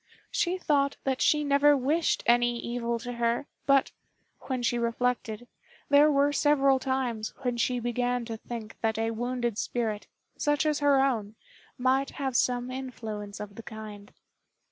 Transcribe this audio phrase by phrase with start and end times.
[0.31, 3.91] She thought that she never wished any evil to her; but,
[4.47, 5.47] when she reflected,
[5.89, 10.79] there were several times when she began to think that a wounded spirit, such as
[10.79, 11.35] her own,
[11.77, 14.11] might have some influence of the kind.